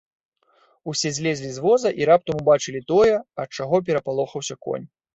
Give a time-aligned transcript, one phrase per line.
[0.93, 3.15] Усе злезлі з воза і раптам убачылі тое,
[3.47, 4.95] ад чаго перапалохаўся конь.